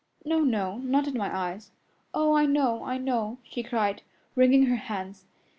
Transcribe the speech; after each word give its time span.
"No, 0.25 0.39
no! 0.39 0.77
Not 0.79 1.07
in 1.07 1.13
my 1.15 1.31
eyes." 1.31 1.69
"Oh, 2.11 2.33
I 2.33 2.47
know, 2.47 2.83
I 2.83 2.97
know!" 2.97 3.37
she 3.43 3.61
cried, 3.61 4.01
wringing 4.33 4.65
her 4.65 4.75
hands. 4.77 5.25